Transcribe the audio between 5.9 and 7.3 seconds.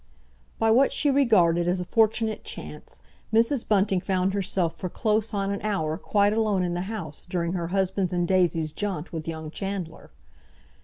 quite alone in the house